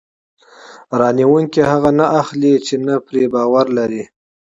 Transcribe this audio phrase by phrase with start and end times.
[0.89, 4.03] پیرودونکی هغه نه اخلي چې نه پرې باور لري.